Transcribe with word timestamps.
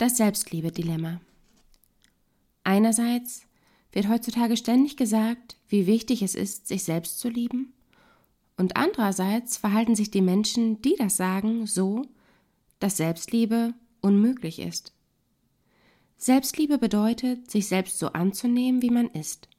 Das 0.00 0.16
Selbstliebe-Dilemma. 0.16 1.20
Einerseits 2.64 3.42
wird 3.92 4.08
heutzutage 4.08 4.56
ständig 4.56 4.96
gesagt, 4.96 5.58
wie 5.68 5.86
wichtig 5.86 6.22
es 6.22 6.34
ist, 6.34 6.66
sich 6.66 6.84
selbst 6.84 7.20
zu 7.20 7.28
lieben, 7.28 7.74
und 8.56 8.78
andererseits 8.78 9.58
verhalten 9.58 9.94
sich 9.94 10.10
die 10.10 10.22
Menschen, 10.22 10.80
die 10.80 10.96
das 10.96 11.18
sagen, 11.18 11.66
so, 11.66 12.06
dass 12.78 12.96
Selbstliebe 12.96 13.74
unmöglich 14.00 14.60
ist. 14.60 14.94
Selbstliebe 16.16 16.78
bedeutet, 16.78 17.50
sich 17.50 17.68
selbst 17.68 17.98
so 17.98 18.06
anzunehmen, 18.06 18.80
wie 18.80 18.90
man 18.90 19.10
ist, 19.10 19.50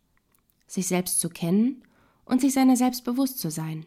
sich 0.66 0.88
selbst 0.88 1.20
zu 1.20 1.30
kennen 1.30 1.84
und 2.26 2.42
sich 2.42 2.54
seiner 2.54 2.78
selbst 2.78 3.04
bewusst 3.04 3.38
zu 3.38 3.52
sein. 3.52 3.86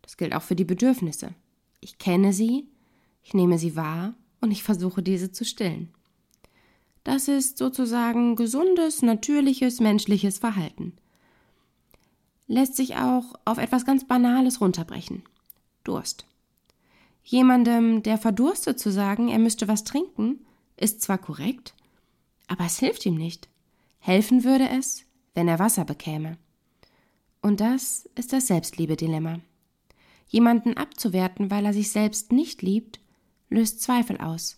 Das 0.00 0.16
gilt 0.16 0.34
auch 0.34 0.40
für 0.40 0.56
die 0.56 0.64
Bedürfnisse. 0.64 1.34
Ich 1.80 1.98
kenne 1.98 2.32
sie, 2.32 2.70
ich 3.22 3.34
nehme 3.34 3.58
sie 3.58 3.76
wahr 3.76 4.14
und 4.44 4.50
ich 4.50 4.62
versuche 4.62 5.02
diese 5.02 5.32
zu 5.32 5.44
stillen. 5.44 5.88
Das 7.02 7.28
ist 7.28 7.56
sozusagen 7.56 8.36
gesundes, 8.36 9.00
natürliches, 9.00 9.80
menschliches 9.80 10.38
Verhalten. 10.38 10.92
Lässt 12.46 12.76
sich 12.76 12.96
auch 12.96 13.34
auf 13.46 13.56
etwas 13.56 13.86
ganz 13.86 14.06
Banales 14.06 14.60
runterbrechen. 14.60 15.22
Durst. 15.82 16.26
Jemandem, 17.22 18.02
der 18.02 18.18
verdurstet, 18.18 18.78
zu 18.78 18.92
sagen, 18.92 19.28
er 19.28 19.38
müsste 19.38 19.66
was 19.66 19.84
trinken, 19.84 20.44
ist 20.76 21.00
zwar 21.00 21.16
korrekt, 21.16 21.74
aber 22.46 22.66
es 22.66 22.78
hilft 22.78 23.06
ihm 23.06 23.16
nicht. 23.16 23.48
Helfen 23.98 24.44
würde 24.44 24.68
es, 24.68 25.04
wenn 25.32 25.48
er 25.48 25.58
Wasser 25.58 25.86
bekäme. 25.86 26.36
Und 27.40 27.60
das 27.60 28.10
ist 28.14 28.34
das 28.34 28.48
Selbstliebe-Dilemma. 28.48 29.40
Jemanden 30.28 30.76
abzuwerten, 30.76 31.50
weil 31.50 31.64
er 31.64 31.72
sich 31.72 31.90
selbst 31.90 32.30
nicht 32.30 32.60
liebt, 32.60 33.00
löst 33.54 33.80
Zweifel 33.80 34.18
aus. 34.18 34.56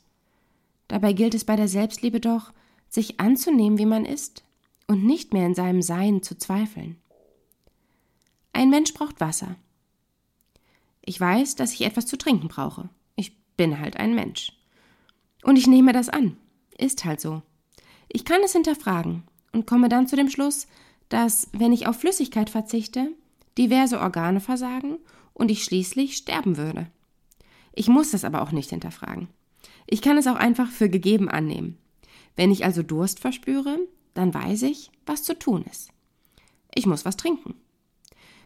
Dabei 0.88 1.12
gilt 1.12 1.34
es 1.34 1.44
bei 1.44 1.56
der 1.56 1.68
Selbstliebe 1.68 2.20
doch, 2.20 2.52
sich 2.88 3.20
anzunehmen, 3.20 3.78
wie 3.78 3.86
man 3.86 4.04
ist, 4.04 4.42
und 4.86 5.04
nicht 5.04 5.32
mehr 5.32 5.46
in 5.46 5.54
seinem 5.54 5.82
Sein 5.82 6.22
zu 6.22 6.36
zweifeln. 6.36 6.96
Ein 8.52 8.70
Mensch 8.70 8.94
braucht 8.94 9.20
Wasser. 9.20 9.56
Ich 11.02 11.20
weiß, 11.20 11.56
dass 11.56 11.72
ich 11.72 11.82
etwas 11.82 12.06
zu 12.06 12.16
trinken 12.16 12.48
brauche. 12.48 12.88
Ich 13.16 13.36
bin 13.56 13.78
halt 13.78 13.96
ein 13.96 14.14
Mensch. 14.14 14.52
Und 15.42 15.56
ich 15.56 15.66
nehme 15.66 15.92
das 15.92 16.08
an. 16.08 16.36
Ist 16.78 17.04
halt 17.04 17.20
so. 17.20 17.42
Ich 18.08 18.24
kann 18.24 18.40
es 18.44 18.52
hinterfragen 18.52 19.24
und 19.52 19.66
komme 19.66 19.88
dann 19.88 20.06
zu 20.06 20.16
dem 20.16 20.30
Schluss, 20.30 20.66
dass, 21.08 21.48
wenn 21.52 21.72
ich 21.72 21.86
auf 21.86 22.00
Flüssigkeit 22.00 22.50
verzichte, 22.50 23.10
diverse 23.58 24.00
Organe 24.00 24.40
versagen 24.40 24.98
und 25.34 25.50
ich 25.50 25.64
schließlich 25.64 26.16
sterben 26.16 26.56
würde. 26.56 26.88
Ich 27.76 27.88
muss 27.88 28.10
das 28.10 28.24
aber 28.24 28.42
auch 28.42 28.50
nicht 28.50 28.70
hinterfragen. 28.70 29.28
Ich 29.86 30.02
kann 30.02 30.16
es 30.16 30.26
auch 30.26 30.34
einfach 30.34 30.70
für 30.70 30.88
gegeben 30.88 31.28
annehmen. 31.28 31.78
Wenn 32.34 32.50
ich 32.50 32.64
also 32.64 32.82
Durst 32.82 33.20
verspüre, 33.20 33.78
dann 34.14 34.34
weiß 34.34 34.62
ich, 34.62 34.90
was 35.04 35.22
zu 35.22 35.38
tun 35.38 35.64
ist. 35.70 35.90
Ich 36.74 36.86
muss 36.86 37.04
was 37.04 37.16
trinken. 37.16 37.54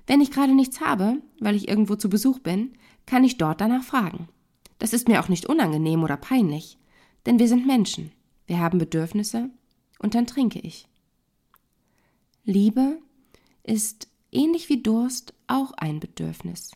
Wenn 0.07 0.21
ich 0.21 0.33
gerade 0.33 0.55
nichts 0.55 0.81
habe, 0.81 1.23
weil 1.39 1.55
ich 1.55 1.69
irgendwo 1.69 1.95
zu 1.95 2.11
Besuch 2.11 2.41
bin, 2.41 2.73
kann 3.07 3.25
ich 3.25 3.39
dort 3.39 3.61
danach 3.61 3.85
fragen. 3.85 4.29
Das 4.79 4.93
ist 4.93 5.09
mir 5.09 5.21
auch 5.21 5.29
nicht 5.29 5.47
unangenehm 5.47 6.03
oder 6.03 6.17
peinlich, 6.17 6.79
denn 7.25 7.39
wir 7.39 7.49
sind 7.49 7.67
Menschen, 7.67 8.11
wir 8.47 8.59
haben 8.59 8.79
Bedürfnisse 8.79 9.51
und 10.01 10.15
dann 10.15 10.27
trinke 10.27 10.59
ich. 10.59 10.89
Liebe 12.45 12.99
ist 13.63 14.09
ähnlich 14.33 14.69
wie 14.69 14.83
Durst 14.83 15.35
auch 15.47 15.73
ein 15.77 16.01
Bedürfnis. 16.01 16.73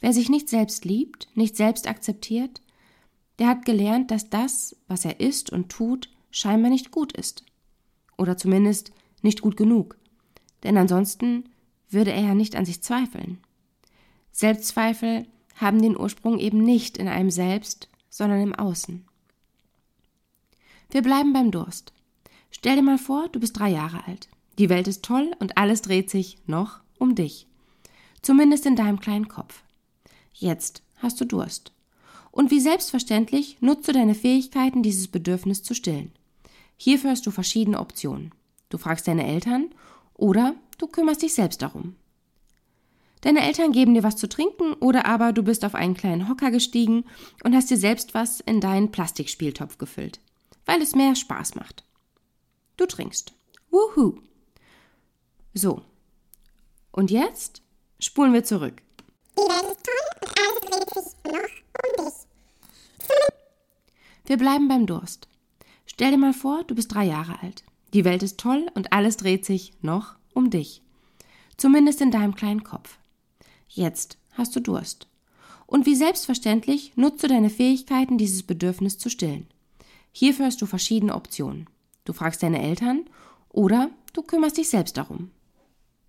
Wer 0.00 0.12
sich 0.12 0.28
nicht 0.28 0.48
selbst 0.48 0.84
liebt, 0.84 1.28
nicht 1.34 1.56
selbst 1.56 1.86
akzeptiert, 1.86 2.62
der 3.38 3.48
hat 3.48 3.64
gelernt, 3.64 4.10
dass 4.10 4.30
das, 4.30 4.76
was 4.88 5.04
er 5.04 5.20
ist 5.20 5.50
und 5.50 5.70
tut, 5.70 6.10
scheinbar 6.30 6.70
nicht 6.70 6.90
gut 6.90 7.12
ist. 7.12 7.44
Oder 8.16 8.36
zumindest 8.36 8.92
nicht 9.22 9.40
gut 9.40 9.56
genug. 9.56 9.96
Denn 10.62 10.76
ansonsten 10.76 11.44
würde 11.88 12.12
er 12.12 12.22
ja 12.22 12.34
nicht 12.34 12.56
an 12.56 12.64
sich 12.64 12.82
zweifeln. 12.82 13.38
Selbstzweifel 14.32 15.26
haben 15.56 15.82
den 15.82 15.98
Ursprung 15.98 16.38
eben 16.38 16.62
nicht 16.62 16.96
in 16.96 17.08
einem 17.08 17.30
selbst, 17.30 17.88
sondern 18.08 18.40
im 18.40 18.54
Außen. 18.54 19.04
Wir 20.90 21.02
bleiben 21.02 21.32
beim 21.32 21.50
Durst. 21.50 21.92
Stell 22.50 22.76
dir 22.76 22.82
mal 22.82 22.98
vor, 22.98 23.28
du 23.28 23.40
bist 23.40 23.58
drei 23.58 23.70
Jahre 23.70 24.06
alt. 24.06 24.28
Die 24.58 24.68
Welt 24.68 24.88
ist 24.88 25.04
toll 25.04 25.34
und 25.38 25.56
alles 25.56 25.82
dreht 25.82 26.10
sich 26.10 26.38
noch 26.46 26.80
um 26.98 27.14
dich. 27.14 27.46
Zumindest 28.22 28.66
in 28.66 28.76
deinem 28.76 29.00
kleinen 29.00 29.28
Kopf. 29.28 29.62
Jetzt 30.32 30.82
hast 30.96 31.20
du 31.20 31.24
Durst. 31.24 31.72
Und 32.30 32.50
wie 32.50 32.60
selbstverständlich 32.60 33.60
nutzt 33.60 33.88
du 33.88 33.92
deine 33.92 34.14
Fähigkeiten, 34.14 34.82
dieses 34.82 35.08
Bedürfnis 35.08 35.62
zu 35.62 35.74
stillen. 35.74 36.12
Hierfür 36.76 37.10
hast 37.10 37.26
du 37.26 37.30
verschiedene 37.30 37.80
Optionen. 37.80 38.32
Du 38.68 38.78
fragst 38.78 39.08
deine 39.08 39.26
Eltern 39.26 39.70
oder 40.14 40.54
du 40.78 40.86
kümmerst 40.86 41.22
dich 41.22 41.34
selbst 41.34 41.60
darum. 41.60 41.96
Deine 43.20 43.42
Eltern 43.42 43.72
geben 43.72 43.94
dir 43.94 44.02
was 44.02 44.16
zu 44.16 44.28
trinken 44.28 44.72
oder 44.74 45.04
aber 45.04 45.32
du 45.32 45.42
bist 45.42 45.64
auf 45.64 45.74
einen 45.74 45.94
kleinen 45.94 46.28
Hocker 46.28 46.50
gestiegen 46.50 47.04
und 47.44 47.54
hast 47.54 47.70
dir 47.70 47.76
selbst 47.76 48.14
was 48.14 48.40
in 48.40 48.60
deinen 48.60 48.90
Plastikspieltopf 48.90 49.76
gefüllt, 49.76 50.20
weil 50.64 50.80
es 50.80 50.94
mehr 50.94 51.14
Spaß 51.14 51.54
macht. 51.54 51.84
Du 52.76 52.86
trinkst. 52.86 53.34
Wuhu. 53.70 54.20
So. 55.52 55.82
Und 56.92 57.10
jetzt 57.10 57.60
spulen 57.98 58.32
wir 58.32 58.44
zurück. 58.44 58.82
Die 59.40 59.48
Welt 59.48 59.72
ist 59.72 59.86
toll 59.86 60.66
und 60.76 60.92
alles 60.92 61.06
dreht 61.06 61.24
sich 61.24 61.24
noch 61.24 61.64
um 61.82 62.10
dich. 62.10 62.14
Wir 64.26 64.36
bleiben 64.36 64.68
beim 64.68 64.86
Durst. 64.86 65.28
Stell 65.86 66.10
dir 66.10 66.18
mal 66.18 66.34
vor, 66.34 66.64
du 66.64 66.74
bist 66.74 66.94
drei 66.94 67.04
Jahre 67.06 67.40
alt. 67.40 67.64
Die 67.94 68.04
Welt 68.04 68.22
ist 68.22 68.38
toll 68.38 68.70
und 68.74 68.92
alles 68.92 69.16
dreht 69.16 69.46
sich 69.46 69.72
noch 69.80 70.16
um 70.34 70.50
dich. 70.50 70.82
Zumindest 71.56 72.00
in 72.00 72.10
deinem 72.10 72.34
kleinen 72.34 72.64
Kopf. 72.64 72.98
Jetzt 73.68 74.18
hast 74.32 74.54
du 74.54 74.60
Durst. 74.60 75.06
Und 75.66 75.86
wie 75.86 75.94
selbstverständlich 75.94 76.96
nutzt 76.96 77.22
du 77.22 77.28
deine 77.28 77.50
Fähigkeiten, 77.50 78.18
dieses 78.18 78.42
Bedürfnis 78.42 78.98
zu 78.98 79.08
stillen. 79.08 79.46
Hierfür 80.12 80.46
hast 80.46 80.60
du 80.60 80.66
verschiedene 80.66 81.14
Optionen. 81.14 81.66
Du 82.04 82.12
fragst 82.12 82.42
deine 82.42 82.60
Eltern 82.60 83.06
oder 83.48 83.90
du 84.12 84.22
kümmerst 84.22 84.58
dich 84.58 84.68
selbst 84.68 84.96
darum. 84.96 85.30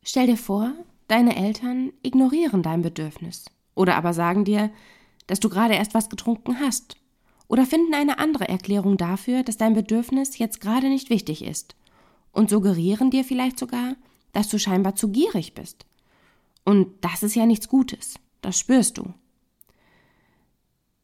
Stell 0.04 0.28
dir 0.28 0.38
vor, 0.38 0.74
Deine 1.12 1.36
Eltern 1.36 1.92
ignorieren 2.04 2.64
dein 2.64 2.84
Bedürfnis 2.84 3.44
oder 3.76 3.98
aber 3.98 4.14
sagen 4.14 4.46
dir, 4.46 4.72
dass 5.28 5.42
du 5.42 5.50
gerade 5.50 5.74
erst 5.74 5.94
was 5.94 6.10
getrunken 6.10 6.62
hast 6.62 6.96
oder 7.50 7.66
finden 7.66 7.94
eine 7.94 8.18
andere 8.18 8.48
Erklärung 8.48 8.96
dafür, 8.96 9.44
dass 9.44 9.58
dein 9.58 9.74
Bedürfnis 9.74 10.38
jetzt 10.38 10.62
gerade 10.62 10.88
nicht 10.88 11.10
wichtig 11.10 11.44
ist 11.44 11.76
und 12.32 12.50
suggerieren 12.50 13.12
dir 13.12 13.26
vielleicht 13.26 13.60
sogar, 13.60 13.98
dass 14.32 14.48
du 14.48 14.58
scheinbar 14.58 14.96
zu 14.96 15.10
gierig 15.10 15.54
bist. 15.54 15.86
Und 16.64 16.88
das 17.02 17.24
ist 17.24 17.36
ja 17.36 17.46
nichts 17.46 17.68
Gutes, 17.68 18.14
das 18.42 18.58
spürst 18.58 18.98
du. 18.98 19.14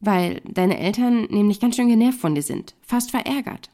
Weil 0.00 0.40
deine 0.46 0.78
Eltern 0.78 1.24
nämlich 1.24 1.60
ganz 1.60 1.76
schön 1.76 1.88
genervt 1.88 2.18
von 2.18 2.34
dir 2.34 2.42
sind, 2.42 2.74
fast 2.80 3.10
verärgert. 3.10 3.68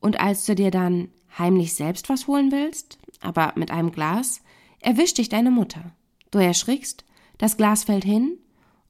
Und 0.00 0.18
als 0.18 0.44
du 0.44 0.56
dir 0.56 0.72
dann 0.72 1.06
heimlich 1.38 1.74
selbst 1.74 2.08
was 2.08 2.26
holen 2.26 2.50
willst, 2.50 2.98
aber 3.20 3.52
mit 3.54 3.70
einem 3.70 3.92
Glas, 3.92 4.40
erwischt 4.80 5.18
dich 5.18 5.28
deine 5.28 5.50
Mutter. 5.50 5.94
Du 6.30 6.38
erschrickst, 6.38 7.04
das 7.38 7.56
Glas 7.56 7.84
fällt 7.84 8.04
hin 8.04 8.38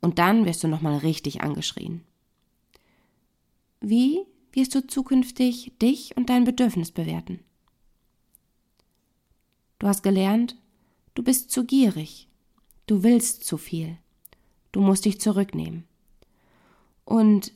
und 0.00 0.18
dann 0.18 0.44
wirst 0.44 0.62
du 0.62 0.68
nochmal 0.68 0.98
richtig 0.98 1.42
angeschrien. 1.42 2.02
Wie 3.80 4.20
wirst 4.52 4.74
du 4.74 4.86
zukünftig 4.86 5.72
dich 5.80 6.16
und 6.16 6.30
dein 6.30 6.44
Bedürfnis 6.44 6.90
bewerten? 6.90 7.40
Du 9.78 9.86
hast 9.86 10.02
gelernt, 10.02 10.56
du 11.14 11.22
bist 11.22 11.50
zu 11.50 11.64
gierig, 11.64 12.28
du 12.86 13.02
willst 13.02 13.44
zu 13.44 13.58
viel, 13.58 13.98
du 14.72 14.80
musst 14.80 15.04
dich 15.04 15.20
zurücknehmen. 15.20 15.84
Und 17.04 17.52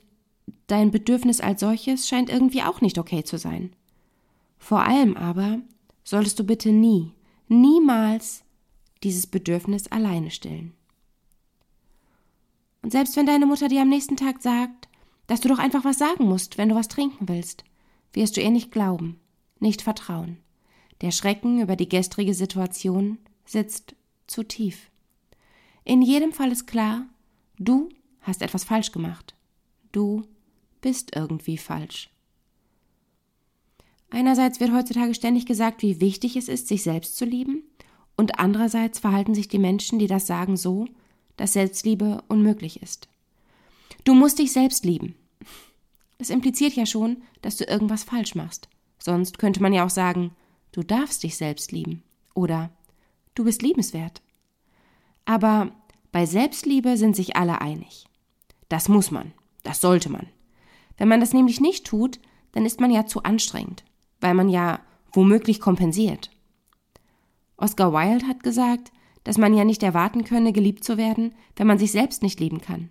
dein 0.67 0.91
Bedürfnis 0.91 1.41
als 1.41 1.61
solches 1.61 2.07
scheint 2.07 2.29
irgendwie 2.29 2.63
auch 2.63 2.81
nicht 2.81 2.99
okay 2.99 3.25
zu 3.25 3.39
sein. 3.39 3.75
Vor 4.59 4.83
allem 4.83 5.17
aber 5.17 5.61
solltest 6.05 6.39
du 6.39 6.45
bitte 6.45 6.71
nie, 6.71 7.13
niemals 7.51 8.45
dieses 9.03 9.27
Bedürfnis 9.27 9.89
alleine 9.89 10.31
stillen. 10.31 10.73
Und 12.83 12.93
selbst 12.93 13.17
wenn 13.17 13.27
deine 13.27 13.47
Mutter 13.47 13.69
dir 13.69 13.83
am 13.83 13.89
nächsten 13.89 14.17
Tag 14.17 14.41
sagt, 14.41 14.89
dass 15.27 15.41
du 15.41 15.49
doch 15.49 15.59
einfach 15.59 15.85
was 15.85 15.99
sagen 15.99 16.25
musst, 16.25 16.59
wenn 16.59 16.69
du 16.71 16.75
was 16.75 16.89
trinken 16.89 17.29
willst, 17.29 17.65
wirst 18.13 18.37
du 18.37 18.41
ihr 18.41 18.51
nicht 18.51 18.71
glauben, 18.73 19.21
nicht 19.59 19.83
vertrauen. 19.83 20.39
Der 21.01 21.11
Schrecken 21.11 21.61
über 21.61 21.77
die 21.77 21.89
gestrige 21.89 22.35
Situation 22.35 23.19
sitzt 23.45 23.95
zu 24.27 24.43
tief. 24.43 24.91
In 25.85 26.03
jedem 26.03 26.33
Fall 26.33 26.53
ist 26.53 26.67
klar, 26.67 27.07
du 27.59 27.89
hast 28.21 28.43
etwas 28.43 28.65
falsch 28.65 28.93
gemacht. 28.93 29.35
Du 29.93 30.23
bist 30.81 31.17
irgendwie 31.17 31.59
falsch. 31.59 32.11
Einerseits 34.11 34.61
wird 34.61 34.73
heutzutage 34.73 35.15
ständig 35.15 35.47
gesagt, 35.47 35.83
wie 35.83 36.01
wichtig 36.01 36.37
es 36.37 36.49
ist, 36.49 36.69
sich 36.69 36.83
selbst 36.83 37.17
zu 37.17 37.25
lieben, 37.25 37.63
und 38.17 38.39
andererseits 38.39 38.99
verhalten 38.99 39.35
sich 39.35 39.49
die 39.49 39.59
Menschen, 39.59 39.99
die 39.99 40.07
das 40.07 40.27
sagen, 40.27 40.59
so, 40.59 40.87
dass 41.39 41.55
Selbstliebe 41.55 42.23
unmöglich 42.29 42.83
ist. 42.83 43.09
Du 44.05 44.13
musst 44.13 44.39
dich 44.39 44.53
selbst 44.53 44.85
lieben. 44.85 45.15
Das 46.19 46.29
impliziert 46.29 46.75
ja 46.75 46.85
schon, 46.85 47.23
dass 47.41 47.57
du 47.57 47.65
irgendwas 47.65 48.05
falsch 48.05 48.35
machst. 48.35 48.69
Sonst 48.99 49.39
könnte 49.39 49.63
man 49.63 49.73
ja 49.73 49.87
auch 49.87 49.91
sagen, 49.91 50.33
du 50.73 50.83
darfst 50.83 51.23
dich 51.23 51.39
selbst 51.39 51.73
lieben 51.73 52.03
oder 52.35 52.71
du 53.35 53.45
bist 53.45 53.63
liebenswert. 53.63 54.21
Aber 55.25 55.73
bei 56.13 56.27
Selbstliebe 56.27 56.99
sind 56.99 57.17
sich 57.17 57.37
alle 57.37 57.63
einig. 57.63 58.05
Das 58.69 58.91
muss 58.91 59.11
man, 59.11 59.33
das 59.63 59.81
sollte 59.81 60.11
man. 60.11 60.27
Wenn 60.99 61.09
man 61.09 61.21
das 61.21 61.33
nämlich 61.33 61.61
nicht 61.61 61.87
tut, 61.87 62.21
dann 62.53 62.67
ist 62.67 62.81
man 62.81 62.91
ja 62.91 63.07
zu 63.07 63.23
anstrengend, 63.23 63.85
weil 64.21 64.35
man 64.35 64.49
ja 64.49 64.81
womöglich 65.13 65.61
kompensiert. 65.61 66.31
Oscar 67.57 67.93
Wilde 67.93 68.27
hat 68.27 68.43
gesagt, 68.43 68.93
dass 69.25 69.39
man 69.39 69.55
ja 69.55 69.65
nicht 69.65 69.83
erwarten 69.83 70.25
könne, 70.25 70.53
geliebt 70.53 70.85
zu 70.85 70.97
werden, 70.97 71.35
wenn 71.57 71.67
man 71.67 71.79
sich 71.79 71.93
selbst 71.93 72.23
nicht 72.23 72.41
lieben 72.41 72.61
kann. 72.61 72.89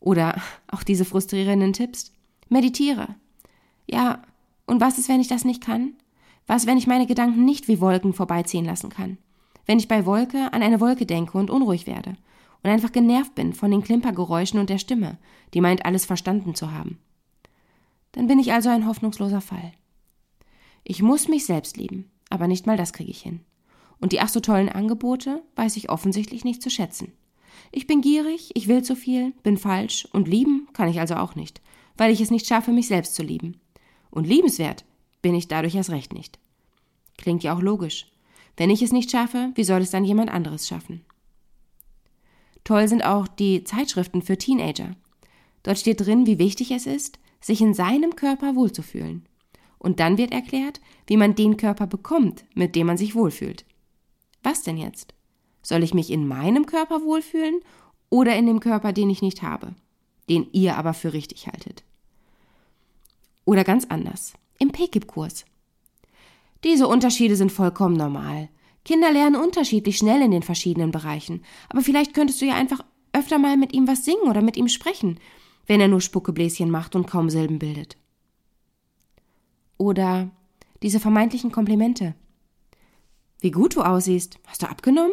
Oder 0.00 0.40
auch 0.68 0.82
diese 0.82 1.04
frustrierenden 1.04 1.72
Tipps. 1.72 2.12
Meditiere. 2.48 3.14
Ja, 3.88 4.22
und 4.66 4.80
was 4.80 4.98
ist, 4.98 5.08
wenn 5.08 5.20
ich 5.20 5.28
das 5.28 5.44
nicht 5.44 5.62
kann? 5.62 5.94
Was, 6.46 6.66
wenn 6.66 6.78
ich 6.78 6.86
meine 6.86 7.06
Gedanken 7.06 7.44
nicht 7.44 7.68
wie 7.68 7.80
Wolken 7.80 8.12
vorbeiziehen 8.12 8.64
lassen 8.64 8.90
kann? 8.90 9.18
Wenn 9.64 9.78
ich 9.78 9.88
bei 9.88 10.06
Wolke 10.06 10.52
an 10.52 10.62
eine 10.62 10.80
Wolke 10.80 11.06
denke 11.06 11.38
und 11.38 11.50
unruhig 11.50 11.86
werde 11.86 12.16
und 12.62 12.70
einfach 12.70 12.92
genervt 12.92 13.34
bin 13.34 13.52
von 13.52 13.70
den 13.70 13.82
Klimpergeräuschen 13.82 14.58
und 14.58 14.70
der 14.70 14.78
Stimme, 14.78 15.18
die 15.54 15.60
meint, 15.60 15.84
alles 15.84 16.04
verstanden 16.04 16.54
zu 16.54 16.72
haben. 16.72 16.98
Dann 18.12 18.26
bin 18.26 18.38
ich 18.38 18.52
also 18.52 18.68
ein 18.70 18.86
hoffnungsloser 18.86 19.40
Fall. 19.40 19.72
Ich 20.84 21.02
muss 21.02 21.28
mich 21.28 21.46
selbst 21.46 21.76
lieben, 21.76 22.10
aber 22.28 22.48
nicht 22.48 22.66
mal 22.66 22.76
das 22.76 22.92
kriege 22.92 23.10
ich 23.10 23.22
hin. 23.22 23.40
Und 24.00 24.12
die 24.12 24.20
ach 24.20 24.28
so 24.28 24.40
tollen 24.40 24.68
Angebote 24.68 25.42
weiß 25.54 25.76
ich 25.76 25.90
offensichtlich 25.90 26.44
nicht 26.44 26.62
zu 26.62 26.70
schätzen. 26.70 27.12
Ich 27.70 27.86
bin 27.86 28.00
gierig, 28.00 28.50
ich 28.54 28.66
will 28.66 28.82
zu 28.82 28.96
viel, 28.96 29.32
bin 29.42 29.56
falsch 29.56 30.08
und 30.12 30.28
lieben 30.28 30.68
kann 30.72 30.88
ich 30.88 30.98
also 30.98 31.14
auch 31.14 31.34
nicht, 31.34 31.60
weil 31.96 32.10
ich 32.10 32.20
es 32.20 32.30
nicht 32.30 32.46
schaffe, 32.46 32.72
mich 32.72 32.88
selbst 32.88 33.14
zu 33.14 33.22
lieben. 33.22 33.60
Und 34.10 34.26
liebenswert 34.26 34.84
bin 35.22 35.34
ich 35.34 35.48
dadurch 35.48 35.74
erst 35.74 35.90
recht 35.90 36.12
nicht. 36.12 36.38
Klingt 37.16 37.42
ja 37.42 37.54
auch 37.54 37.62
logisch. 37.62 38.10
Wenn 38.56 38.70
ich 38.70 38.82
es 38.82 38.92
nicht 38.92 39.10
schaffe, 39.10 39.52
wie 39.54 39.64
soll 39.64 39.80
es 39.80 39.90
dann 39.90 40.04
jemand 40.04 40.30
anderes 40.30 40.66
schaffen? 40.66 41.04
Toll 42.64 42.88
sind 42.88 43.04
auch 43.04 43.26
die 43.26 43.64
Zeitschriften 43.64 44.22
für 44.22 44.36
Teenager. 44.36 44.94
Dort 45.62 45.78
steht 45.78 46.00
drin, 46.00 46.26
wie 46.26 46.38
wichtig 46.38 46.70
es 46.70 46.86
ist, 46.86 47.18
sich 47.40 47.60
in 47.60 47.74
seinem 47.74 48.16
Körper 48.16 48.54
wohlzufühlen. 48.54 49.26
Und 49.82 49.98
dann 49.98 50.16
wird 50.16 50.30
erklärt, 50.30 50.80
wie 51.08 51.16
man 51.16 51.34
den 51.34 51.56
Körper 51.56 51.88
bekommt, 51.88 52.44
mit 52.54 52.76
dem 52.76 52.86
man 52.86 52.96
sich 52.96 53.16
wohlfühlt. 53.16 53.64
Was 54.44 54.62
denn 54.62 54.76
jetzt? 54.76 55.12
Soll 55.60 55.82
ich 55.82 55.92
mich 55.92 56.10
in 56.10 56.28
meinem 56.28 56.66
Körper 56.66 57.02
wohlfühlen 57.02 57.58
oder 58.08 58.36
in 58.36 58.46
dem 58.46 58.60
Körper, 58.60 58.92
den 58.92 59.10
ich 59.10 59.22
nicht 59.22 59.42
habe, 59.42 59.74
den 60.30 60.46
ihr 60.52 60.76
aber 60.76 60.94
für 60.94 61.12
richtig 61.12 61.48
haltet? 61.48 61.82
Oder 63.44 63.64
ganz 63.64 63.84
anders, 63.86 64.34
im 64.60 64.70
PKIP-Kurs. 64.70 65.46
Diese 66.62 66.86
Unterschiede 66.86 67.34
sind 67.34 67.50
vollkommen 67.50 67.96
normal. 67.96 68.50
Kinder 68.84 69.10
lernen 69.10 69.34
unterschiedlich 69.34 69.98
schnell 69.98 70.22
in 70.22 70.30
den 70.30 70.44
verschiedenen 70.44 70.92
Bereichen, 70.92 71.42
aber 71.68 71.80
vielleicht 71.80 72.14
könntest 72.14 72.40
du 72.40 72.46
ja 72.46 72.54
einfach 72.54 72.84
öfter 73.12 73.40
mal 73.40 73.56
mit 73.56 73.72
ihm 73.72 73.88
was 73.88 74.04
singen 74.04 74.28
oder 74.28 74.42
mit 74.42 74.56
ihm 74.56 74.68
sprechen, 74.68 75.18
wenn 75.66 75.80
er 75.80 75.88
nur 75.88 76.00
Spuckebläschen 76.00 76.70
macht 76.70 76.94
und 76.94 77.08
kaum 77.08 77.30
Silben 77.30 77.58
bildet. 77.58 77.96
Oder 79.82 80.30
diese 80.84 81.00
vermeintlichen 81.00 81.50
Komplimente. 81.50 82.14
Wie 83.40 83.50
gut 83.50 83.74
du 83.74 83.82
aussiehst. 83.82 84.38
Hast 84.46 84.62
du 84.62 84.68
abgenommen? 84.68 85.10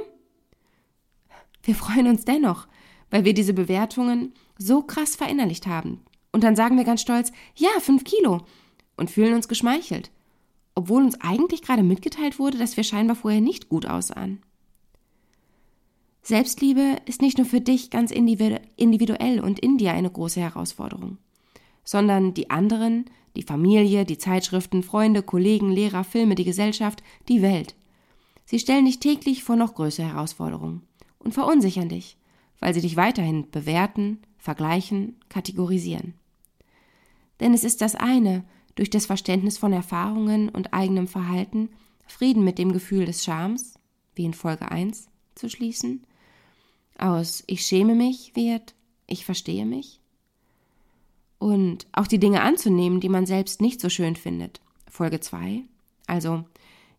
Wir 1.64 1.74
freuen 1.74 2.06
uns 2.06 2.24
dennoch, 2.24 2.68
weil 3.10 3.26
wir 3.26 3.34
diese 3.34 3.54
Bewertungen 3.54 4.32
so 4.60 4.84
krass 4.84 5.16
verinnerlicht 5.16 5.66
haben. 5.66 6.02
Und 6.32 6.44
dann 6.44 6.56
sagen 6.56 6.78
wir 6.78 6.84
ganz 6.84 7.02
stolz, 7.02 7.32
ja, 7.56 7.72
fünf 7.80 8.04
Kilo. 8.04 8.46
Und 8.96 9.10
fühlen 9.10 9.34
uns 9.34 9.48
geschmeichelt. 9.48 10.12
Obwohl 10.76 11.02
uns 11.02 11.20
eigentlich 11.20 11.64
gerade 11.64 11.82
mitgeteilt 11.82 12.38
wurde, 12.38 12.60
dass 12.60 12.78
wir 12.78 12.84
scheinbar 12.84 13.16
vorher 13.16 13.42
nicht 13.42 13.70
gut 13.70 13.88
aussahen. 13.88 14.40
Selbstliebe 16.22 16.98
ist 17.08 17.24
nicht 17.24 17.40
nur 17.40 17.48
für 17.48 17.62
dich 17.62 17.90
ganz 17.90 18.12
individuell 18.12 19.40
und 19.40 19.58
in 19.58 19.80
dir 19.80 19.94
eine 19.94 20.12
große 20.12 20.40
Herausforderung, 20.40 21.18
sondern 21.84 22.36
die 22.36 22.52
anderen, 22.52 23.06
die 23.36 23.44
Familie, 23.44 24.06
die 24.06 24.18
Zeitschriften, 24.18 24.84
Freunde, 24.84 25.24
Kollegen, 25.24 25.72
Lehrer, 25.72 26.04
Filme, 26.04 26.36
die 26.36 26.46
Gesellschaft, 26.46 27.04
die 27.28 27.42
Welt. 27.42 27.76
Sie 28.46 28.60
stellen 28.60 28.86
dich 28.86 29.00
täglich 29.00 29.44
vor 29.44 29.56
noch 29.56 29.76
größere 29.76 30.08
Herausforderungen 30.08 30.82
und 31.20 31.34
verunsichern 31.34 31.90
dich, 31.90 32.18
weil 32.60 32.74
sie 32.74 32.82
dich 32.82 32.96
weiterhin 32.96 33.50
bewerten, 33.52 34.20
vergleichen, 34.38 35.18
kategorisieren. 35.30 36.14
Denn 37.40 37.54
es 37.54 37.64
ist 37.64 37.82
das 37.82 37.96
eine, 37.96 38.44
durch 38.76 38.90
das 38.90 39.06
Verständnis 39.06 39.58
von 39.58 39.74
Erfahrungen 39.74 40.50
und 40.50 40.74
eigenem 40.74 41.08
Verhalten 41.08 41.70
Frieden 42.08 42.44
mit 42.44 42.58
dem 42.58 42.72
Gefühl 42.72 43.06
des 43.06 43.24
Schams, 43.24 43.76
wie 44.16 44.26
in 44.26 44.34
Folge 44.34 44.72
1, 44.72 45.10
zu 45.36 45.48
schließen, 45.48 46.06
aus 46.98 47.44
ich 47.48 47.66
schäme 47.66 47.96
mich 47.96 48.36
wird 48.36 48.74
ich 49.10 49.26
verstehe 49.26 49.66
mich 49.66 50.00
und 51.40 51.88
auch 51.94 52.08
die 52.08 52.20
Dinge 52.20 52.42
anzunehmen, 52.42 53.00
die 53.00 53.10
man 53.10 53.26
selbst 53.26 53.62
nicht 53.62 53.82
so 53.82 53.90
schön 53.90 54.16
findet. 54.16 54.62
Folge 54.90 55.20
2. 55.20 55.64
Also, 56.06 56.44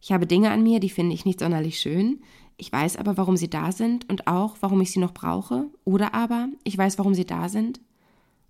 ich 0.01 0.13
habe 0.13 0.27
Dinge 0.27 0.51
an 0.51 0.63
mir, 0.63 0.81
die 0.81 0.91
finde 0.91 1.15
ich 1.15 1.25
nicht 1.25 1.41
sonderlich 1.41 1.79
schön. 1.79 2.23
Ich 2.57 2.73
weiß 2.73 2.97
aber, 2.97 3.17
warum 3.17 3.37
sie 3.37 3.51
da 3.51 3.71
sind 3.71 4.09
und 4.09 4.27
auch, 4.27 4.57
warum 4.61 4.81
ich 4.81 4.93
sie 4.93 4.99
noch 4.99 5.13
brauche. 5.13 5.67
Oder 5.85 6.15
aber, 6.15 6.49
ich 6.65 6.77
weiß, 6.77 6.99
warum 6.99 7.15
sie 7.15 7.27
da 7.27 7.49
sind 7.49 7.81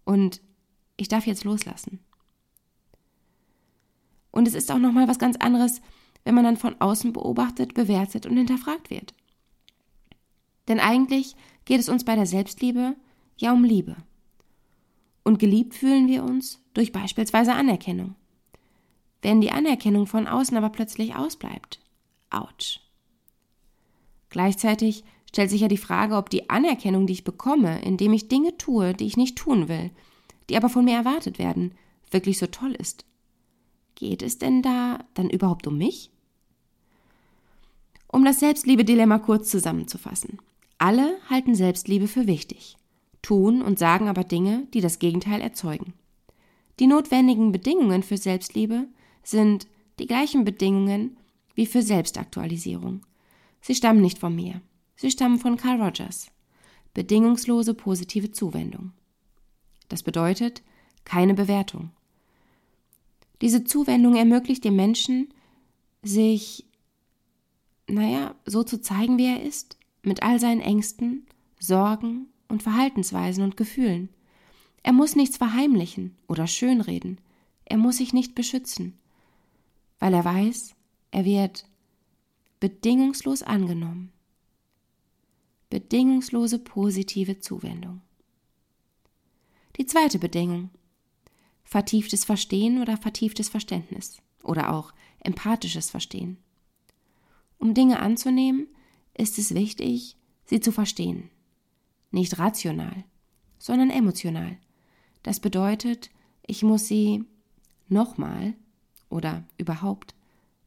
und 0.05 0.41
ich 0.97 1.09
darf 1.09 1.27
jetzt 1.27 1.45
loslassen. 1.45 1.99
Und 4.31 4.47
es 4.47 4.55
ist 4.55 4.71
auch 4.71 4.79
nochmal 4.79 5.09
was 5.09 5.19
ganz 5.19 5.37
anderes, 5.37 5.81
wenn 6.25 6.35
man 6.35 6.45
dann 6.45 6.57
von 6.57 6.81
außen 6.81 7.13
beobachtet, 7.13 7.75
bewertet 7.75 8.27
und 8.27 8.37
hinterfragt 8.37 8.91
wird. 8.91 9.15
Denn 10.69 10.79
eigentlich 10.79 11.35
geht 11.65 11.81
es 11.81 11.89
uns 11.89 12.05
bei 12.05 12.15
der 12.15 12.27
Selbstliebe 12.27 12.95
ja 13.37 13.53
um 13.53 13.65
Liebe. 13.65 13.97
Und 15.23 15.39
geliebt 15.39 15.75
fühlen 15.75 16.09
wir 16.09 16.25
uns 16.25 16.61
durch 16.75 16.93
beispielsweise 16.93 17.55
Anerkennung. 17.55 18.15
Wenn 19.23 19.41
die 19.41 19.51
Anerkennung 19.51 20.07
von 20.07 20.27
außen 20.27 20.57
aber 20.57 20.71
plötzlich 20.71 21.15
ausbleibt, 21.15 21.81
ouch. 22.31 22.81
Gleichzeitig 24.31 25.05
stellt 25.29 25.51
sich 25.51 25.61
ja 25.61 25.69
die 25.69 25.77
Frage, 25.77 26.17
ob 26.17 26.31
die 26.31 26.49
Anerkennung, 26.49 27.07
die 27.07 27.13
ich 27.13 27.25
bekomme, 27.25 27.83
indem 27.83 28.13
ich 28.13 28.29
Dinge 28.29 28.57
tue, 28.57 28.95
die 28.95 29.07
ich 29.07 29.17
nicht 29.17 29.37
tun 29.37 29.69
will, 29.69 29.91
die 30.49 30.57
aber 30.57 30.69
von 30.69 30.85
mir 30.85 30.95
erwartet 30.95 31.39
werden, 31.39 31.75
wirklich 32.11 32.39
so 32.39 32.47
toll 32.47 32.73
ist. 32.73 33.05
Geht 33.95 34.23
es 34.23 34.39
denn 34.39 34.63
da 34.63 35.05
dann 35.15 35.29
überhaupt 35.29 35.67
um 35.67 35.77
mich? 35.77 36.11
Um 38.09 38.25
das 38.25 38.41
Selbstliebe-Dilemma 38.41 39.19
kurz 39.19 39.51
zusammenzufassen. 39.51 40.39
Alle 40.79 41.19
halten 41.29 41.55
Selbstliebe 41.55 42.09
für 42.09 42.27
wichtig 42.27 42.77
tun 43.23 43.63
und 43.63 43.79
sagen 43.79 44.09
aber 44.09 44.25
Dinge, 44.25 44.67
die 44.73 44.81
das 44.81 44.99
Gegenteil 44.99 45.41
erzeugen. 45.41 45.95
Die 46.79 46.87
notwendigen 46.87 47.53
Bedingungen 47.53 48.03
für 48.03 48.17
Selbstliebe 48.17 48.87
sind 49.23 49.67
die 49.99 50.07
gleichen 50.07 50.45
Bedingungen 50.45 51.19
wie 51.55 51.67
für 51.67 51.83
Selbstaktualisierung. 51.83 53.05
Sie 53.61 53.75
stammen 53.75 54.01
nicht 54.01 54.19
von 54.19 54.35
mir. 54.35 54.63
Sie 54.97 55.11
stammen 55.11 55.39
von 55.39 55.57
Carl 55.57 55.81
Rogers. 55.81 56.31
Bedingungslose 56.95 57.75
positive 57.75 58.33
Zuwendung. 58.33 58.93
Das 59.89 60.03
bedeutet 60.03 60.63
keine 61.05 61.35
Bewertung. 61.35 61.91
Diese 63.41 63.65
Zuwendung 63.65 64.17
ermöglicht 64.17 64.65
dem 64.65 64.77
Menschen, 64.77 65.33
sich, 66.03 66.67
naja, 67.87 68.35
so 68.47 68.63
zu 68.63 68.81
zeigen, 68.81 69.19
wie 69.19 69.27
er 69.27 69.43
ist, 69.43 69.77
mit 70.03 70.23
all 70.23 70.41
seinen 70.41 70.61
Ängsten, 70.61 71.27
Sorgen 71.59 72.29
und 72.51 72.63
Verhaltensweisen 72.63 73.45
und 73.45 73.57
Gefühlen. 73.57 74.09
Er 74.83 74.93
muss 74.93 75.17
nichts 75.17 75.37
verheimlichen 75.37 76.17
oder 76.27 76.47
schönreden. 76.47 77.21
Er 77.65 77.77
muss 77.77 77.99
sich 77.99 78.13
nicht 78.13 78.35
beschützen, 78.35 78.99
weil 79.99 80.15
er 80.15 80.25
weiß, 80.25 80.75
er 81.11 81.25
wird 81.25 81.67
bedingungslos 82.59 83.43
angenommen. 83.43 84.13
Bedingungslose 85.69 86.59
positive 86.59 87.39
Zuwendung. 87.39 88.01
Die 89.77 89.87
zweite 89.87 90.19
Bedingung. 90.19 90.71
Vertieftes 91.63 92.25
Verstehen 92.25 92.83
oder 92.83 92.97
vertieftes 92.97 93.49
Verständnis 93.49 94.19
oder 94.43 94.75
auch 94.75 94.93
empathisches 95.21 95.91
Verstehen. 95.91 96.39
Um 97.59 97.75
Dinge 97.75 98.01
anzunehmen, 98.01 98.67
ist 99.17 99.39
es 99.39 99.55
wichtig, 99.55 100.17
sie 100.47 100.61
zu 100.61 100.73
verstehen 100.73 101.31
nicht 102.11 102.39
rational, 102.39 103.05
sondern 103.59 103.91
emotional. 103.91 104.59
Das 105.23 105.41
bedeutet, 105.41 106.11
ich 106.47 106.63
muss 106.63 106.87
sie 106.87 107.25
nochmal 107.89 108.55
oder 109.09 109.45
überhaupt 109.59 110.15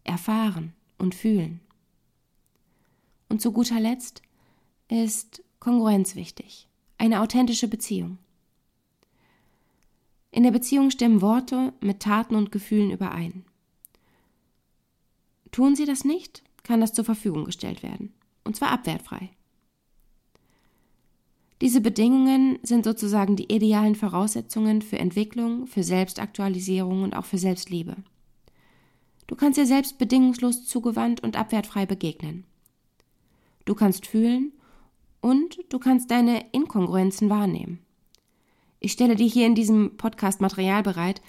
erfahren 0.03 0.73
und 0.97 1.15
fühlen. 1.15 1.59
Und 3.29 3.41
zu 3.41 3.51
guter 3.51 3.79
Letzt 3.79 4.21
ist 4.89 5.43
Kongruenz 5.59 6.15
wichtig, 6.15 6.67
eine 6.97 7.21
authentische 7.21 7.67
Beziehung. 7.67 8.17
In 10.31 10.43
der 10.43 10.51
Beziehung 10.51 10.89
stimmen 10.91 11.21
Worte 11.21 11.73
mit 11.79 12.00
Taten 12.00 12.35
und 12.35 12.51
Gefühlen 12.51 12.91
überein. 12.91 13.45
Tun 15.51 15.75
sie 15.75 15.85
das 15.85 16.03
nicht, 16.03 16.43
kann 16.63 16.81
das 16.81 16.93
zur 16.93 17.05
Verfügung 17.05 17.45
gestellt 17.45 17.83
werden, 17.83 18.13
und 18.43 18.55
zwar 18.55 18.71
abwertfrei. 18.71 19.29
Diese 21.63 21.79
Bedingungen 21.79 22.60
sind 22.62 22.84
sozusagen 22.84 23.38
die 23.38 23.50
idealen 23.50 23.96
Voraussetzungen 23.96 24.82
für 24.82 25.00
Entwicklung, 25.00 25.65
für 25.65 25.82
Selbstaktualisierung 25.82 27.03
und 27.03 27.15
auch 27.15 27.24
für 27.24 27.38
Selbstliebe. 27.38 27.96
Du 29.27 29.36
kannst 29.36 29.58
dir 29.58 29.65
selbst 29.65 29.98
bedingungslos 29.98 30.65
zugewandt 30.65 31.24
und 31.24 31.38
abwertfrei 31.38 31.86
begegnen. 31.86 32.43
Du 33.63 33.75
kannst 33.75 34.08
fühlen 34.08 34.51
und 35.22 35.58
du 35.70 35.79
kannst 35.79 36.12
deine 36.12 36.43
Inkongruenzen 36.51 37.29
wahrnehmen. 37.29 37.79
Ich 38.82 38.91
stelle 38.91 39.15
dir 39.15 39.29
hier 39.29 39.48
in 39.48 39.55
diesem 39.55 39.96
Podcast 39.96 40.41
Material 40.41 40.84
bereit, 40.84 41.22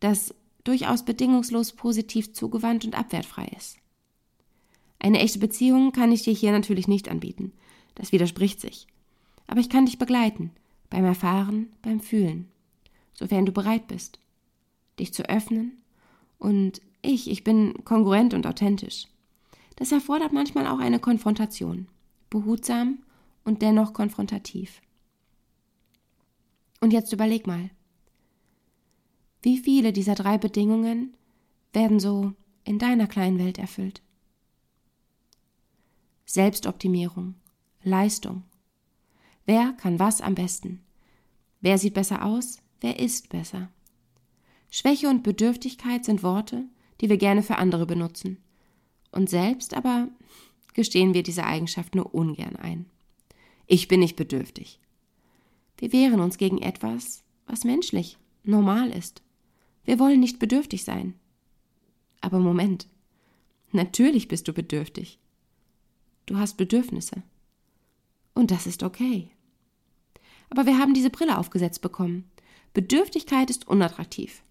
das 0.00 0.34
durchaus 0.64 1.06
bedingungslos 1.06 1.72
positiv 1.72 2.34
zugewandt 2.34 2.84
und 2.84 2.94
abwertfrei 2.94 3.50
ist. 3.56 3.78
Eine 4.98 5.20
echte 5.20 5.38
Beziehung 5.38 5.92
kann 5.92 6.12
ich 6.12 6.24
dir 6.24 6.34
hier 6.34 6.52
natürlich 6.52 6.88
nicht 6.88 7.08
anbieten. 7.08 7.52
Das 7.94 8.12
widerspricht 8.12 8.60
sich. 8.60 8.86
Aber 9.48 9.58
ich 9.58 9.68
kann 9.68 9.86
dich 9.86 9.98
begleiten, 9.98 10.52
beim 10.90 11.04
Erfahren, 11.04 11.72
beim 11.82 12.00
Fühlen, 12.00 12.48
sofern 13.12 13.46
du 13.46 13.50
bereit 13.50 13.88
bist, 13.88 14.20
dich 15.00 15.12
zu 15.12 15.28
öffnen. 15.28 15.82
Und 16.38 16.80
ich, 17.02 17.28
ich 17.28 17.42
bin 17.42 17.84
kongruent 17.84 18.34
und 18.34 18.46
authentisch. 18.46 19.08
Das 19.74 19.90
erfordert 19.90 20.32
manchmal 20.32 20.66
auch 20.66 20.78
eine 20.78 21.00
Konfrontation, 21.00 21.88
behutsam 22.30 22.98
und 23.44 23.62
dennoch 23.62 23.92
konfrontativ. 23.92 24.80
Und 26.80 26.92
jetzt 26.92 27.12
überleg 27.12 27.46
mal, 27.46 27.70
wie 29.42 29.58
viele 29.58 29.92
dieser 29.92 30.14
drei 30.14 30.36
Bedingungen 30.36 31.16
werden 31.72 32.00
so 32.00 32.34
in 32.64 32.78
deiner 32.78 33.06
kleinen 33.06 33.38
Welt 33.38 33.58
erfüllt? 33.58 34.02
Selbstoptimierung, 36.26 37.34
Leistung. 37.82 38.42
Wer 39.48 39.72
kann 39.72 39.98
was 39.98 40.20
am 40.20 40.34
besten? 40.34 40.84
Wer 41.62 41.78
sieht 41.78 41.94
besser 41.94 42.22
aus? 42.22 42.58
Wer 42.82 42.98
ist 42.98 43.30
besser? 43.30 43.70
Schwäche 44.68 45.08
und 45.08 45.22
Bedürftigkeit 45.22 46.04
sind 46.04 46.22
Worte, 46.22 46.64
die 47.00 47.08
wir 47.08 47.16
gerne 47.16 47.42
für 47.42 47.56
andere 47.56 47.86
benutzen. 47.86 48.36
Und 49.10 49.30
selbst 49.30 49.72
aber 49.72 50.08
gestehen 50.74 51.14
wir 51.14 51.22
diese 51.22 51.44
Eigenschaft 51.44 51.94
nur 51.94 52.14
ungern 52.14 52.56
ein. 52.56 52.84
Ich 53.66 53.88
bin 53.88 54.00
nicht 54.00 54.16
bedürftig. 54.16 54.80
Wir 55.78 55.94
wehren 55.94 56.20
uns 56.20 56.36
gegen 56.36 56.58
etwas, 56.58 57.24
was 57.46 57.64
menschlich, 57.64 58.18
normal 58.44 58.90
ist. 58.90 59.22
Wir 59.86 59.98
wollen 59.98 60.20
nicht 60.20 60.38
bedürftig 60.40 60.84
sein. 60.84 61.14
Aber 62.20 62.38
Moment. 62.38 62.86
Natürlich 63.72 64.28
bist 64.28 64.46
du 64.46 64.52
bedürftig. 64.52 65.18
Du 66.26 66.36
hast 66.36 66.58
Bedürfnisse. 66.58 67.22
Und 68.34 68.50
das 68.50 68.66
ist 68.66 68.82
okay. 68.82 69.30
Aber 70.50 70.66
wir 70.66 70.78
haben 70.78 70.94
diese 70.94 71.10
Brille 71.10 71.38
aufgesetzt 71.38 71.82
bekommen. 71.82 72.30
Bedürftigkeit 72.74 73.50
ist 73.50 73.66
unattraktiv. 73.68 74.42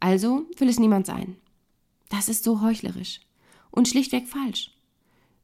Also 0.00 0.46
will 0.56 0.68
es 0.68 0.78
niemand 0.78 1.06
sein. 1.06 1.36
Das 2.08 2.28
ist 2.28 2.44
so 2.44 2.62
heuchlerisch 2.62 3.20
und 3.70 3.88
schlichtweg 3.88 4.26
falsch. 4.26 4.72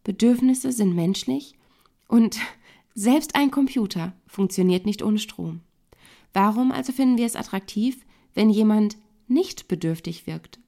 Bedürfnisse 0.03 0.73
sind 0.73 0.95
menschlich 0.95 1.55
und 2.09 2.39
selbst 2.95 3.35
ein 3.35 3.51
Computer 3.51 4.13
funktioniert 4.27 4.87
nicht 4.87 5.03
ohne 5.03 5.19
Strom. 5.19 5.61
Warum 6.33 6.73
also 6.73 6.93
finden 6.93 7.17
wir 7.17 7.27
es 7.27 7.37
attraktiv, 7.37 8.05
wenn 8.35 8.51
jemand 8.51 8.97
nicht 9.29 9.69
bedürftig 9.69 10.27
wirkt? 10.27 10.59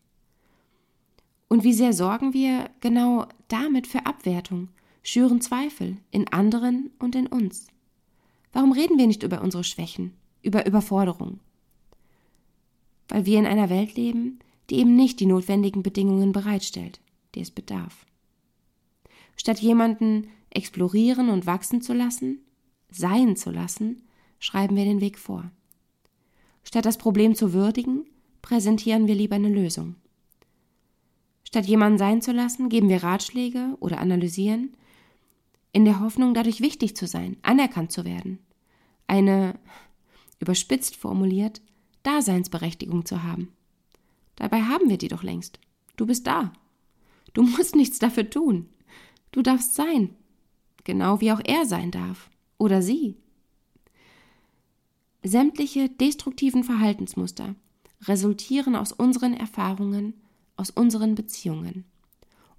Und 1.49 1.65
wie 1.65 1.73
sehr 1.73 1.93
sorgen 1.93 2.33
wir 2.33 2.71
genau 2.81 3.27
damit 3.49 3.87
für 3.87 4.07
Abwertung 4.07 4.69
schüren 5.03 5.41
Zweifel 5.41 5.99
in 6.11 6.27
anderen 6.29 6.91
und 6.99 7.15
in 7.15 7.29
uns. 7.29 7.69
Warum 8.57 8.73
reden 8.73 8.97
wir 8.97 9.07
nicht 9.07 9.23
über 9.23 9.43
unsere 9.43 9.65
Schwächen, 9.65 10.15
über 10.41 10.65
Überforderung? 10.65 11.41
Weil 13.07 13.27
wir 13.27 13.39
in 13.39 13.45
einer 13.45 13.69
Welt 13.69 13.97
leben, 13.97 14.39
die 14.71 14.79
eben 14.79 14.97
nicht 14.97 15.21
die 15.21 15.27
notwendigen 15.27 15.83
Bedingungen 15.83 16.33
bereitstellt, 16.33 16.99
die 17.35 17.43
es 17.43 17.51
bedarf. 17.51 18.07
Statt 19.37 19.61
jemanden 19.61 20.29
explorieren 20.49 21.29
und 21.29 21.45
wachsen 21.45 21.83
zu 21.83 21.93
lassen, 21.93 22.39
sein 22.91 23.37
zu 23.37 23.51
lassen, 23.51 24.01
schreiben 24.39 24.75
wir 24.75 24.87
den 24.87 25.03
Weg 25.03 25.19
vor. 25.19 25.51
Statt 26.65 26.87
das 26.87 26.97
Problem 26.97 27.35
zu 27.35 27.53
würdigen, 27.53 28.07
präsentieren 28.41 29.07
wir 29.07 29.17
lieber 29.17 29.37
eine 29.37 29.51
Lösung. 29.51 29.97
Statt 31.45 31.67
jemanden 31.67 31.99
sein 31.99 32.23
zu 32.23 32.33
lassen, 32.33 32.71
geben 32.71 32.89
wir 32.89 33.03
Ratschläge 33.03 33.77
oder 33.81 33.99
analysieren, 33.99 34.75
in 35.77 35.85
der 35.85 36.01
Hoffnung, 36.01 36.33
dadurch 36.33 36.63
wichtig 36.63 36.97
zu 36.97 37.07
sein, 37.07 37.37
anerkannt 37.43 37.93
zu 37.93 38.07
werden, 38.07 38.39
eine, 39.07 39.59
überspitzt 40.41 40.97
formuliert, 40.97 41.61
Daseinsberechtigung 42.03 43.05
zu 43.05 43.23
haben. 43.23 43.53
Dabei 44.37 44.63
haben 44.63 44.89
wir 44.89 44.97
die 44.97 45.09
doch 45.09 45.23
längst. 45.23 45.61
Du 45.99 46.07
bist 46.07 46.27
da. 46.27 46.55
Du 47.35 47.43
musst 47.43 47.77
nichts 47.77 47.99
dafür 47.99 48.31
tun. 48.31 48.71
Du 49.33 49.43
darfst 49.43 49.75
sein, 49.75 50.17
genau 50.85 51.21
wie 51.21 51.31
auch 51.31 51.43
er 51.45 51.67
sein 51.67 51.91
darf 51.91 52.31
oder 52.57 52.81
sie. 52.81 53.19
Sämtliche 55.23 55.91
destruktiven 55.91 56.65
Verhaltensmuster 56.65 57.55
resultieren 58.05 58.77
aus 58.77 58.93
unseren 58.93 59.35
Erfahrungen, 59.35 60.15
aus 60.57 60.71
unseren 60.71 61.15
Beziehungen. 61.15 61.85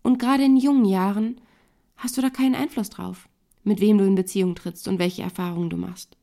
Und 0.03 0.19
gerade 0.19 0.43
in 0.43 0.55
jungen 0.55 0.85
Jahren 0.85 1.41
hast 1.97 2.17
du 2.17 2.21
da 2.21 2.29
keinen 2.29 2.55
Einfluss 2.55 2.89
drauf, 2.89 3.27
mit 3.63 3.81
wem 3.81 3.97
du 3.97 4.05
in 4.05 4.15
Beziehung 4.15 4.55
trittst 4.55 4.87
und 4.87 4.99
welche 4.99 5.23
Erfahrungen 5.23 5.69
du 5.69 5.77
machst. 5.77 6.15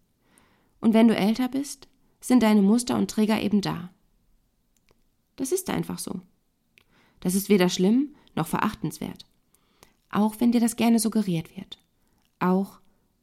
Und 0.80 0.94
wenn 0.94 1.08
du 1.08 1.16
älter 1.16 1.48
bist, 1.48 1.88
sind 2.20 2.42
deine 2.42 2.62
Muster 2.62 2.96
und 2.96 3.10
Trigger 3.10 3.40
eben 3.40 3.60
da. 3.60 3.90
Das 5.36 5.52
ist 5.52 5.68
einfach 5.70 5.98
so. 5.98 6.20
Das 7.20 7.34
ist 7.34 7.48
weder 7.48 7.68
schlimm 7.68 8.14
noch 8.34 8.46
verachtenswert. 8.46 9.26
Auch 10.10 10.36
wenn 10.38 10.52
dir 10.52 10.60
das 10.60 10.76
gerne 10.76 10.98
suggeriert 10.98 11.56
wird. 11.56 11.78
Auch 12.38 12.78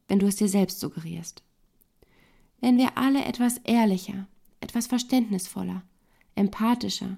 wenn 0.08 0.18
du 0.18 0.26
es 0.26 0.36
dir 0.36 0.48
selbst 0.48 0.80
suggerierst. 0.80 1.42
Wenn 2.60 2.76
wir 2.78 2.98
alle 2.98 3.24
etwas 3.24 3.58
ehrlicher, 3.58 4.26
etwas 4.60 4.86
verständnisvoller, 4.86 5.82
empathischer 6.34 7.16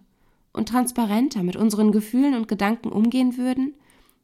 und 0.52 0.68
transparenter 0.68 1.42
mit 1.42 1.56
unseren 1.56 1.92
Gefühlen 1.92 2.34
und 2.34 2.48
Gedanken 2.48 2.90
umgehen 2.90 3.36
würden, 3.36 3.74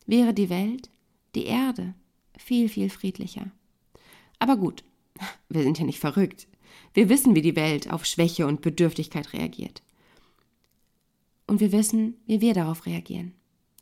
wäre 0.06 0.32
die 0.32 0.50
Welt 0.50 0.88
die 1.34 1.44
Erde 1.44 1.94
viel, 2.36 2.68
viel 2.68 2.90
friedlicher. 2.90 3.50
Aber 4.38 4.56
gut, 4.56 4.84
wir 5.48 5.62
sind 5.62 5.78
ja 5.78 5.84
nicht 5.84 6.00
verrückt. 6.00 6.48
Wir 6.94 7.08
wissen, 7.08 7.34
wie 7.34 7.42
die 7.42 7.56
Welt 7.56 7.90
auf 7.92 8.04
Schwäche 8.04 8.46
und 8.46 8.62
Bedürftigkeit 8.62 9.32
reagiert. 9.32 9.82
Und 11.46 11.60
wir 11.60 11.72
wissen, 11.72 12.16
wie 12.26 12.40
wir 12.40 12.54
darauf 12.54 12.86
reagieren. 12.86 13.34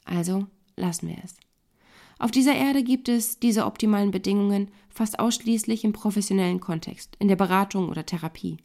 Also 0.04 0.46
lassen 0.76 1.08
wir 1.08 1.18
es. 1.24 1.36
Auf 2.18 2.30
dieser 2.30 2.54
Erde 2.54 2.82
gibt 2.82 3.08
es 3.08 3.38
diese 3.38 3.64
optimalen 3.64 4.10
Bedingungen 4.10 4.70
fast 4.88 5.20
ausschließlich 5.20 5.84
im 5.84 5.92
professionellen 5.92 6.60
Kontext, 6.60 7.14
in 7.18 7.28
der 7.28 7.36
Beratung 7.36 7.88
oder 7.88 8.04
Therapie. 8.04 8.56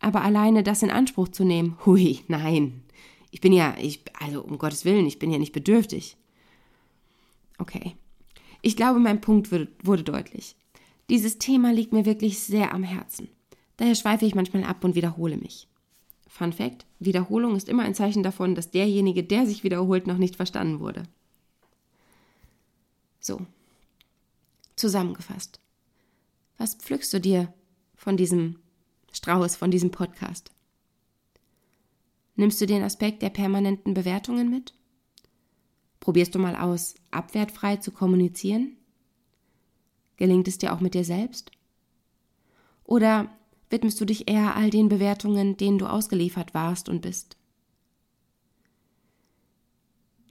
Aber 0.00 0.22
alleine 0.22 0.64
das 0.64 0.82
in 0.82 0.90
Anspruch 0.90 1.28
zu 1.28 1.44
nehmen, 1.44 1.78
hui, 1.86 2.20
nein. 2.28 2.82
Ich 3.30 3.40
bin 3.40 3.52
ja, 3.52 3.74
ich, 3.80 4.02
also 4.18 4.42
um 4.42 4.58
Gottes 4.58 4.84
Willen, 4.84 5.06
ich 5.06 5.18
bin 5.18 5.30
ja 5.30 5.38
nicht 5.38 5.52
bedürftig. 5.52 6.16
Okay. 7.58 7.96
Ich 8.62 8.76
glaube, 8.76 9.00
mein 9.00 9.20
Punkt 9.20 9.50
wurde, 9.50 9.68
wurde 9.82 10.04
deutlich. 10.04 10.56
Dieses 11.10 11.38
Thema 11.38 11.72
liegt 11.72 11.92
mir 11.92 12.06
wirklich 12.06 12.38
sehr 12.38 12.72
am 12.72 12.84
Herzen. 12.84 13.28
Daher 13.76 13.94
schweife 13.94 14.24
ich 14.24 14.34
manchmal 14.34 14.64
ab 14.64 14.84
und 14.84 14.94
wiederhole 14.94 15.36
mich. 15.36 15.68
Fun 16.28 16.52
Fact: 16.52 16.86
Wiederholung 16.98 17.56
ist 17.56 17.68
immer 17.68 17.82
ein 17.82 17.94
Zeichen 17.94 18.22
davon, 18.22 18.54
dass 18.54 18.70
derjenige, 18.70 19.22
der 19.22 19.46
sich 19.46 19.64
wiederholt, 19.64 20.06
noch 20.06 20.18
nicht 20.18 20.36
verstanden 20.36 20.80
wurde. 20.80 21.02
So. 23.20 23.46
Zusammengefasst. 24.76 25.60
Was 26.58 26.74
pflückst 26.74 27.12
du 27.12 27.20
dir 27.20 27.52
von 27.94 28.16
diesem 28.16 28.58
Strauß, 29.12 29.56
von 29.56 29.70
diesem 29.70 29.90
Podcast? 29.90 30.52
Nimmst 32.34 32.60
du 32.60 32.66
den 32.66 32.82
Aspekt 32.82 33.22
der 33.22 33.30
permanenten 33.30 33.94
Bewertungen 33.94 34.48
mit? 34.48 34.74
Probierst 36.02 36.34
du 36.34 36.40
mal 36.40 36.56
aus, 36.56 36.96
abwertfrei 37.12 37.76
zu 37.76 37.92
kommunizieren? 37.92 38.76
Gelingt 40.16 40.48
es 40.48 40.58
dir 40.58 40.72
auch 40.72 40.80
mit 40.80 40.94
dir 40.94 41.04
selbst? 41.04 41.52
Oder 42.82 43.30
widmest 43.70 44.00
du 44.00 44.04
dich 44.04 44.28
eher 44.28 44.56
all 44.56 44.68
den 44.68 44.88
Bewertungen, 44.88 45.56
denen 45.56 45.78
du 45.78 45.86
ausgeliefert 45.86 46.54
warst 46.54 46.88
und 46.88 47.02
bist? 47.02 47.36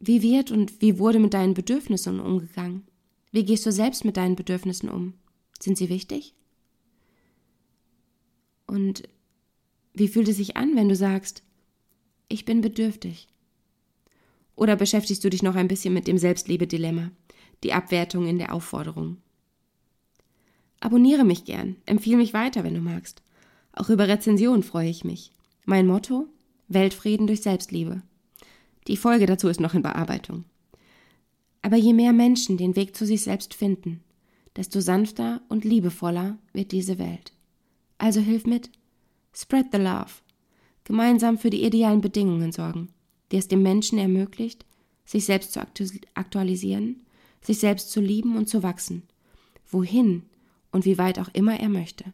Wie 0.02 0.22
wird 0.22 0.52
und 0.52 0.82
wie 0.82 1.00
wurde 1.00 1.20
mit 1.20 1.34
deinen 1.34 1.54
Bedürfnissen 1.54 2.20
umgegangen? 2.20 2.86
Wie 3.32 3.46
gehst 3.46 3.66
du 3.66 3.72
selbst 3.72 4.04
mit 4.04 4.18
deinen 4.18 4.36
Bedürfnissen 4.36 4.90
um? 4.90 5.14
Sind 5.58 5.78
sie 5.78 5.88
wichtig? 5.88 6.36
Und 8.68 9.04
Wie 9.94 10.10
fühlt 10.10 10.28
es 10.28 10.36
sich 10.36 10.58
an, 10.58 10.76
wenn 10.76 10.90
du 10.90 10.98
sagst, 10.98 11.44
ich 12.28 12.44
bin 12.44 12.60
bedürftig? 12.60 13.31
Oder 14.56 14.76
beschäftigst 14.76 15.24
du 15.24 15.30
dich 15.30 15.44
noch 15.44 15.56
ein 15.56 15.68
bisschen 15.68 15.94
mit 15.94 16.08
dem 16.08 16.18
Selbstliebe-Dilemma, 16.18 17.12
die 17.64 17.74
Abwertung 17.74 18.28
in 18.28 18.38
der 18.38 18.54
Aufforderung? 18.54 19.18
Abonniere 20.80 21.24
mich 21.24 21.46
gern, 21.46 21.76
empfehle 21.86 22.18
mich 22.18 22.34
weiter, 22.34 22.64
wenn 22.64 22.74
du 22.74 22.82
magst. 22.82 23.22
Auch 23.74 23.90
über 23.90 24.08
Rezensionen 24.08 24.64
freue 24.64 24.90
ich 24.90 25.04
mich. 25.04 25.32
Mein 25.66 25.88
Motto? 25.88 26.28
Weltfrieden 26.68 27.28
durch 27.28 27.42
Selbstliebe. 27.42 28.02
Die 28.88 28.98
Folge 28.98 29.26
dazu 29.26 29.48
ist 29.48 29.60
noch 29.60 29.74
in 29.74 29.82
Bearbeitung. 29.82 30.46
Aber 31.62 31.76
je 31.76 31.94
mehr 31.94 32.14
Menschen 32.14 32.58
den 32.58 32.76
Weg 32.76 32.96
zu 32.96 33.06
sich 33.06 33.22
selbst 33.22 33.54
finden, 33.54 34.04
desto 34.56 34.82
sanfter 34.82 35.42
und 35.50 35.64
liebevoller 35.64 36.38
wird 36.54 36.72
diese 36.72 36.98
Welt. 36.98 37.34
Also 37.98 38.20
hilf 38.20 38.46
mit. 38.46 38.72
Spread 39.34 39.68
the 39.72 39.78
love. 39.78 40.12
Gemeinsam 40.84 41.38
für 41.38 41.52
die 41.52 41.64
idealen 41.64 42.02
Bedingungen 42.02 42.52
sorgen, 42.52 42.90
die 43.32 43.38
es 43.38 43.48
dem 43.48 43.62
Menschen 43.64 43.98
ermöglicht, 43.98 44.66
sich 45.06 45.26
selbst 45.26 45.54
zu 45.54 45.62
aktualisieren, 46.14 47.02
sich 47.42 47.60
selbst 47.60 47.92
zu 47.92 48.02
lieben 48.02 48.38
und 48.38 48.48
zu 48.48 48.64
wachsen, 48.64 49.04
wohin 49.70 50.24
und 50.72 50.86
wie 50.86 50.98
weit 50.98 51.20
auch 51.20 51.30
immer 51.34 51.60
er 51.60 51.70
möchte. 51.70 52.06